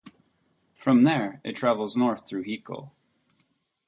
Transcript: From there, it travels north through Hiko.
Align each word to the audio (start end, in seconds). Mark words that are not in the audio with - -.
From 0.73 1.03
there, 1.03 1.41
it 1.43 1.55
travels 1.55 1.95
north 1.95 2.27
through 2.27 2.45
Hiko. 2.45 2.89